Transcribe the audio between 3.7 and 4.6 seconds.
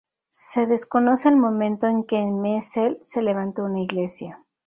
iglesia.